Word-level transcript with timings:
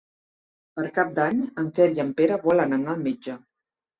Per 0.77 0.85
Cap 0.95 1.11
d'Any 1.19 1.43
en 1.63 1.69
Quer 1.79 1.87
i 1.99 2.03
en 2.03 2.09
Pere 2.21 2.39
volen 2.47 2.75
anar 2.79 2.95
al 2.97 3.07
metge. 3.09 3.37